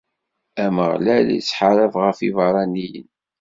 [0.63, 3.09] Ameɣlal ittḥarab ɣef yiberraniyen.